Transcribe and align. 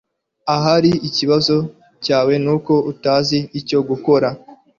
Ahari 0.55 0.91
ikibazo 1.07 1.55
cyawe 2.03 2.33
nuko 2.43 2.73
utazi 2.91 3.39
icyo 3.59 3.79
gukora 3.89 4.27